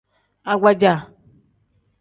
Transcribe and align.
Agbaja. 0.51 0.93